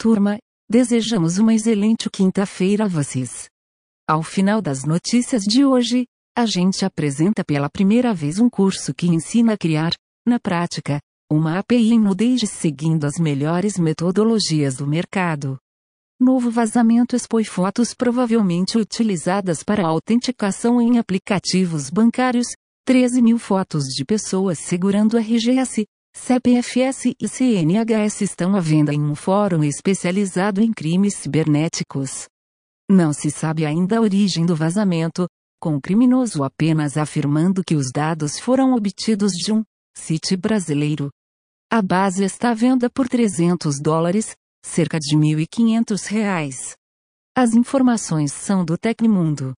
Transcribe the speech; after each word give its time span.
Turma, 0.00 0.38
desejamos 0.70 1.38
uma 1.38 1.52
excelente 1.52 2.08
quinta-feira 2.08 2.84
a 2.84 2.88
vocês. 2.88 3.48
Ao 4.08 4.22
final 4.22 4.62
das 4.62 4.84
notícias 4.84 5.42
de 5.42 5.64
hoje, 5.64 6.06
a 6.36 6.46
gente 6.46 6.84
apresenta 6.84 7.44
pela 7.44 7.68
primeira 7.68 8.14
vez 8.14 8.38
um 8.38 8.48
curso 8.48 8.94
que 8.94 9.08
ensina 9.08 9.54
a 9.54 9.58
criar, 9.58 9.90
na 10.24 10.38
prática, 10.38 11.00
uma 11.28 11.58
API 11.58 11.94
em 11.94 11.98
Node 11.98 12.46
seguindo 12.46 13.06
as 13.06 13.18
melhores 13.18 13.76
metodologias 13.76 14.76
do 14.76 14.86
mercado. 14.86 15.58
Novo 16.20 16.48
vazamento 16.48 17.16
expõe 17.16 17.42
fotos 17.42 17.92
provavelmente 17.92 18.78
utilizadas 18.78 19.64
para 19.64 19.84
autenticação 19.84 20.80
em 20.80 21.00
aplicativos 21.00 21.90
bancários, 21.90 22.46
13 22.84 23.20
mil 23.20 23.36
fotos 23.36 23.86
de 23.86 24.04
pessoas 24.04 24.60
segurando 24.60 25.18
RGS, 25.18 25.84
CPFS 26.20 27.14
e 27.18 27.26
CNHS 27.26 28.20
estão 28.20 28.54
à 28.54 28.60
venda 28.60 28.92
em 28.92 29.00
um 29.00 29.14
fórum 29.14 29.64
especializado 29.64 30.60
em 30.60 30.72
crimes 30.72 31.14
cibernéticos. 31.14 32.28
Não 32.90 33.14
se 33.14 33.30
sabe 33.30 33.64
ainda 33.64 33.96
a 33.96 34.00
origem 34.02 34.44
do 34.44 34.54
vazamento, 34.54 35.26
com 35.58 35.76
o 35.76 35.80
criminoso 35.80 36.42
apenas 36.42 36.98
afirmando 36.98 37.62
que 37.64 37.74
os 37.74 37.90
dados 37.90 38.38
foram 38.38 38.74
obtidos 38.74 39.32
de 39.32 39.52
um 39.52 39.62
site 39.96 40.36
brasileiro. 40.36 41.08
A 41.70 41.80
base 41.80 42.24
está 42.24 42.50
à 42.50 42.54
venda 42.54 42.90
por 42.90 43.08
300 43.08 43.80
dólares, 43.80 44.34
cerca 44.62 44.98
de 44.98 45.16
1.500 45.16 46.06
reais. 46.08 46.76
As 47.34 47.54
informações 47.54 48.32
são 48.32 48.66
do 48.66 48.76
Tecmundo. 48.76 49.54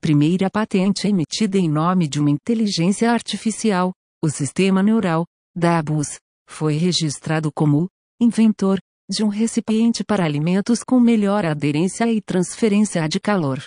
Primeira 0.00 0.50
patente 0.50 1.08
emitida 1.08 1.56
em 1.56 1.68
nome 1.68 2.08
de 2.08 2.20
uma 2.20 2.30
inteligência 2.30 3.10
artificial, 3.10 3.92
o 4.22 4.28
sistema 4.28 4.82
neural, 4.82 5.24
Dabus, 5.56 6.18
foi 6.48 6.74
registrado 6.74 7.52
como 7.52 7.88
inventor 8.20 8.78
de 9.08 9.22
um 9.22 9.28
recipiente 9.28 10.02
para 10.02 10.24
alimentos 10.24 10.82
com 10.82 10.98
melhor 10.98 11.44
aderência 11.44 12.10
e 12.10 12.20
transferência 12.20 13.06
de 13.08 13.20
calor. 13.20 13.64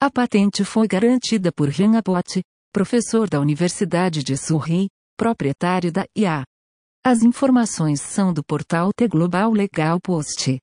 A 0.00 0.10
patente 0.10 0.64
foi 0.64 0.86
garantida 0.86 1.50
por 1.50 1.70
Jean 1.70 1.96
Abbott, 1.96 2.42
professor 2.72 3.28
da 3.28 3.40
Universidade 3.40 4.22
de 4.22 4.36
Surrey, 4.36 4.88
proprietário 5.16 5.90
da 5.90 6.04
IA. 6.16 6.44
As 7.02 7.22
informações 7.22 8.00
são 8.00 8.32
do 8.32 8.42
portal 8.44 8.90
T 8.94 9.06
Global 9.08 9.52
Legal 9.52 10.00
Post. 10.00 10.58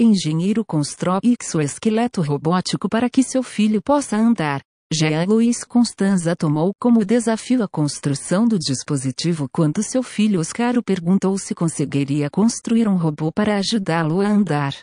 Engenheiro 0.00 0.64
constrói 0.64 1.20
exoesqueleto 1.40 2.22
robótico 2.22 2.88
para 2.88 3.10
que 3.10 3.22
seu 3.22 3.42
filho 3.42 3.82
possa 3.82 4.16
andar. 4.16 4.62
Jean 4.92 5.24
Luiz 5.24 5.64
Constanza 5.64 6.36
tomou 6.36 6.72
como 6.78 7.04
desafio 7.04 7.62
a 7.62 7.68
construção 7.68 8.46
do 8.46 8.58
dispositivo 8.58 9.48
quando 9.50 9.82
seu 9.82 10.02
filho 10.02 10.38
Oscar 10.38 10.76
o 10.76 10.82
perguntou 10.82 11.38
se 11.38 11.54
conseguiria 11.54 12.28
construir 12.28 12.86
um 12.86 12.96
robô 12.96 13.32
para 13.32 13.56
ajudá-lo 13.56 14.20
a 14.20 14.28
andar. 14.28 14.74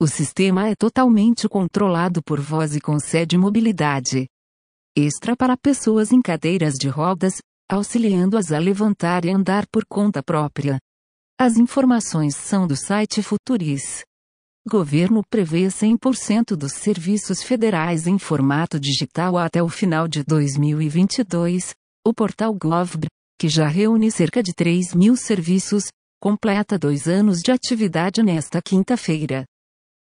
O 0.00 0.06
sistema 0.06 0.68
é 0.68 0.76
totalmente 0.76 1.48
controlado 1.48 2.22
por 2.22 2.40
voz 2.40 2.76
e 2.76 2.80
concede 2.80 3.36
mobilidade 3.36 4.28
extra 4.96 5.36
para 5.36 5.56
pessoas 5.56 6.12
em 6.12 6.20
cadeiras 6.20 6.74
de 6.74 6.88
rodas, 6.88 7.38
auxiliando-as 7.70 8.52
a 8.52 8.58
levantar 8.58 9.24
e 9.24 9.30
andar 9.30 9.66
por 9.72 9.84
conta 9.84 10.22
própria. 10.22 10.78
As 11.38 11.56
informações 11.56 12.36
são 12.36 12.66
do 12.66 12.76
site 12.76 13.22
Futuris. 13.22 14.04
Governo 14.68 15.22
prevê 15.30 15.68
100% 15.68 16.54
dos 16.54 16.72
serviços 16.72 17.42
federais 17.42 18.06
em 18.06 18.18
formato 18.18 18.78
digital 18.78 19.38
até 19.38 19.62
o 19.62 19.70
final 19.70 20.06
de 20.06 20.22
2022. 20.22 21.70
O 22.06 22.12
portal 22.12 22.52
GovBr, 22.52 23.06
que 23.38 23.48
já 23.48 23.66
reúne 23.66 24.10
cerca 24.10 24.42
de 24.42 24.52
3 24.52 24.94
mil 24.94 25.16
serviços, 25.16 25.84
completa 26.20 26.78
dois 26.78 27.08
anos 27.08 27.40
de 27.40 27.50
atividade 27.50 28.22
nesta 28.22 28.60
quinta-feira. 28.60 29.46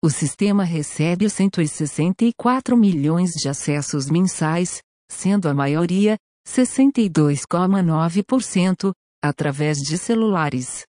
O 0.03 0.09
sistema 0.09 0.63
recebe 0.63 1.29
164 1.29 2.75
milhões 2.75 3.33
de 3.33 3.47
acessos 3.47 4.09
mensais, 4.09 4.81
sendo 5.11 5.47
a 5.47 5.53
maioria, 5.53 6.17
62,9%, 6.47 8.91
através 9.23 9.77
de 9.77 9.99
celulares. 9.99 10.81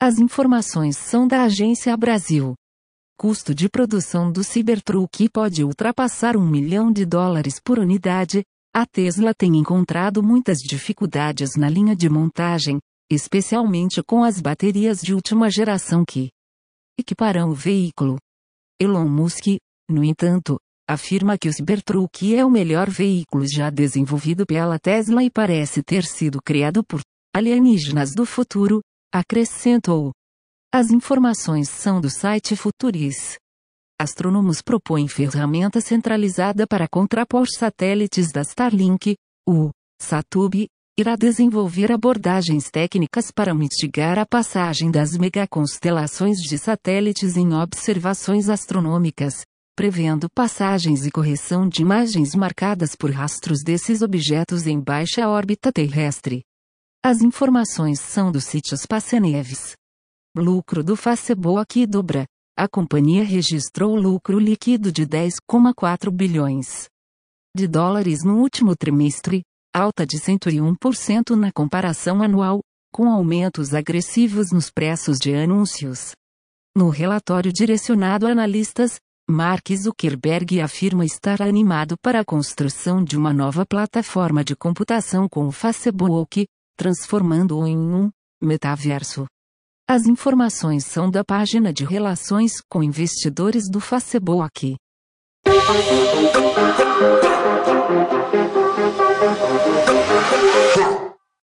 As 0.00 0.18
informações 0.18 0.96
são 0.96 1.28
da 1.28 1.42
Agência 1.42 1.94
Brasil 1.94 2.54
custo 3.16 3.54
de 3.54 3.68
produção 3.68 4.30
do 4.30 4.42
Cybertruck 4.42 5.28
pode 5.28 5.64
ultrapassar 5.64 6.36
um 6.36 6.46
milhão 6.46 6.92
de 6.92 7.04
dólares 7.04 7.60
por 7.62 7.78
unidade, 7.78 8.42
a 8.74 8.86
Tesla 8.86 9.34
tem 9.34 9.56
encontrado 9.56 10.22
muitas 10.22 10.58
dificuldades 10.58 11.56
na 11.56 11.68
linha 11.68 11.94
de 11.94 12.08
montagem, 12.08 12.78
especialmente 13.10 14.02
com 14.02 14.24
as 14.24 14.40
baterias 14.40 15.00
de 15.00 15.14
última 15.14 15.50
geração 15.50 16.04
que 16.06 16.30
equiparão 16.98 17.50
o 17.50 17.54
veículo. 17.54 18.16
Elon 18.80 19.08
Musk, 19.08 19.58
no 19.90 20.02
entanto, 20.02 20.58
afirma 20.88 21.36
que 21.36 21.48
o 21.48 21.52
Cybertruck 21.52 22.34
é 22.34 22.44
o 22.44 22.50
melhor 22.50 22.88
veículo 22.88 23.46
já 23.46 23.70
desenvolvido 23.70 24.46
pela 24.46 24.78
Tesla 24.78 25.22
e 25.22 25.30
parece 25.30 25.82
ter 25.82 26.04
sido 26.04 26.40
criado 26.42 26.82
por 26.82 27.00
alienígenas 27.34 28.14
do 28.14 28.26
futuro, 28.26 28.80
acrescentou. 29.12 30.12
As 30.74 30.90
informações 30.90 31.68
são 31.68 32.00
do 32.00 32.08
site 32.08 32.56
Futuris. 32.56 33.36
Astrônomos 34.00 34.62
propõem 34.62 35.06
ferramenta 35.06 35.82
centralizada 35.82 36.66
para 36.66 36.88
contrapor 36.88 37.46
satélites 37.46 38.32
da 38.32 38.40
Starlink, 38.40 39.14
o 39.46 39.68
Satub, 40.00 40.66
irá 40.98 41.14
desenvolver 41.14 41.92
abordagens 41.92 42.70
técnicas 42.70 43.30
para 43.30 43.52
mitigar 43.52 44.18
a 44.18 44.24
passagem 44.24 44.90
das 44.90 45.14
megaconstelações 45.14 46.38
de 46.38 46.56
satélites 46.56 47.36
em 47.36 47.52
observações 47.52 48.48
astronômicas, 48.48 49.42
prevendo 49.76 50.26
passagens 50.34 51.04
e 51.04 51.10
correção 51.10 51.68
de 51.68 51.82
imagens 51.82 52.34
marcadas 52.34 52.96
por 52.96 53.10
rastros 53.10 53.62
desses 53.62 54.00
objetos 54.00 54.66
em 54.66 54.80
baixa 54.80 55.28
órbita 55.28 55.70
terrestre. 55.70 56.40
As 57.04 57.20
informações 57.20 58.00
são 58.00 58.32
do 58.32 58.40
sítio 58.40 58.74
Spaceneves. 58.74 59.74
Lucro 60.34 60.82
do 60.82 60.96
Facebook 60.96 61.86
dobra. 61.86 62.24
A 62.56 62.66
companhia 62.66 63.22
registrou 63.22 63.94
lucro 63.94 64.38
líquido 64.38 64.90
de 64.90 65.06
10,4 65.06 66.10
bilhões 66.10 66.88
de 67.54 67.68
dólares 67.68 68.24
no 68.24 68.38
último 68.38 68.74
trimestre, 68.74 69.42
alta 69.74 70.06
de 70.06 70.16
101% 70.18 71.36
na 71.36 71.52
comparação 71.52 72.22
anual, 72.22 72.62
com 72.90 73.10
aumentos 73.10 73.74
agressivos 73.74 74.50
nos 74.50 74.70
preços 74.70 75.18
de 75.18 75.34
anúncios. 75.34 76.12
No 76.74 76.88
relatório 76.88 77.52
direcionado 77.52 78.26
a 78.26 78.30
analistas, 78.30 78.98
Mark 79.28 79.68
Zuckerberg 79.76 80.62
afirma 80.62 81.04
estar 81.04 81.42
animado 81.42 81.94
para 82.02 82.20
a 82.20 82.24
construção 82.24 83.04
de 83.04 83.18
uma 83.18 83.34
nova 83.34 83.66
plataforma 83.66 84.42
de 84.42 84.56
computação 84.56 85.28
com 85.28 85.46
o 85.46 85.52
Facebook, 85.52 86.46
transformando-o 86.78 87.66
em 87.66 87.76
um 87.76 88.10
metaverso. 88.42 89.26
As 89.88 90.06
informações 90.06 90.86
são 90.86 91.10
da 91.10 91.24
página 91.24 91.72
de 91.72 91.84
relações 91.84 92.60
com 92.68 92.82
investidores 92.82 93.64
do 93.70 93.80
Facebook. 93.80 94.76